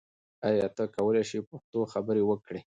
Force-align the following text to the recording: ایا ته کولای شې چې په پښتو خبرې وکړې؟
ایا 0.47 0.67
ته 0.75 0.83
کولای 0.95 1.23
شې 1.29 1.37
چې 1.41 1.45
په 1.47 1.49
پښتو 1.51 1.79
خبرې 1.93 2.23
وکړې؟ 2.25 2.59